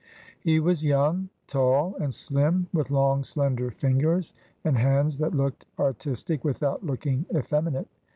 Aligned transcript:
He 0.39 0.59
was 0.59 0.83
young, 0.83 1.29
tall, 1.45 1.95
and 1.99 2.11
slim, 2.11 2.65
with 2.73 2.89
long 2.89 3.23
slender 3.23 3.69
fingers, 3.69 4.33
and 4.65 4.75
hands 4.75 5.19
that 5.19 5.35
looked 5.35 5.67
artistic 5.77 6.43
without 6.43 6.83
looking 6.83 7.27
effeminate. 7.35 7.87